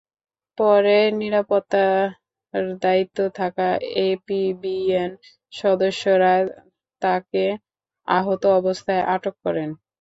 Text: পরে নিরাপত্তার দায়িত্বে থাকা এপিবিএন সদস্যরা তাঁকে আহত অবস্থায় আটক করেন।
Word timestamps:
পরে 0.57 0.89
নিরাপত্তার 1.19 2.05
দায়িত্বে 2.83 3.25
থাকা 3.39 3.67
এপিবিএন 4.05 5.11
সদস্যরা 5.53 6.33
তাঁকে 7.01 7.45
আহত 8.07 8.43
অবস্থায় 8.59 9.03
আটক 9.15 9.35
করেন। 9.45 9.69